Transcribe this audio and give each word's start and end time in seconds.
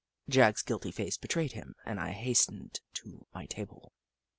Jagg's 0.27 0.63
guilty 0.63 0.89
face 0.89 1.15
betrayed 1.19 1.51
him, 1.51 1.75
and 1.85 1.99
I 1.99 2.09
hast 2.09 2.49
ened 2.49 2.79
to 2.95 3.27
my 3.35 3.45
table. 3.45 3.93